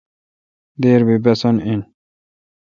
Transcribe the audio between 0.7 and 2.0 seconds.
دیر بی بھسن این